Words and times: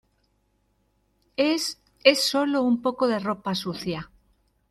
es... 1.37 1.79
es 2.03 2.23
solo 2.23 2.63
un 2.63 2.81
poco 2.81 3.07
de 3.07 3.19
ropa 3.19 3.53
sucia. 3.53 4.09